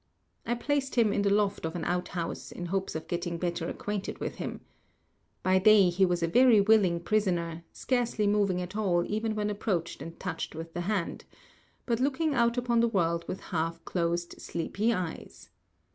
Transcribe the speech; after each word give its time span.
I 0.47 0.55
placed 0.55 0.95
him 0.95 1.13
in 1.13 1.21
the 1.21 1.29
loft 1.29 1.63
of 1.63 1.75
an 1.75 1.83
out 1.85 2.07
house 2.07 2.51
in 2.51 2.65
hopes 2.65 2.95
of 2.95 3.07
getting 3.07 3.37
better 3.37 3.69
acquainted 3.69 4.17
with 4.17 4.37
him. 4.37 4.61
By 5.43 5.59
day 5.59 5.91
he 5.91 6.07
was 6.07 6.23
a 6.23 6.27
very 6.27 6.59
willing 6.59 7.01
prisoner, 7.01 7.63
scarcely 7.71 8.25
moving 8.25 8.59
at 8.63 8.75
all 8.75 9.05
even 9.05 9.35
when 9.35 9.51
approached 9.51 10.01
and 10.01 10.19
touched 10.19 10.55
with 10.55 10.73
the 10.73 10.81
hand, 10.81 11.25
but 11.85 11.99
looking 11.99 12.33
out 12.33 12.57
upon 12.57 12.79
the 12.79 12.87
world 12.87 13.27
with 13.27 13.41
half 13.41 13.85
closed 13.85 14.41
sleepy 14.41 14.91
eyes. 14.91 15.51